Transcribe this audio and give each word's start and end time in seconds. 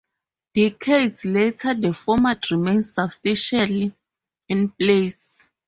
Decades 0.55 1.25
later 1.25 1.75
the 1.75 1.93
format 1.93 2.49
remains 2.49 2.91
substantially 2.95 3.93
in 4.49 4.69
place. 4.69 5.47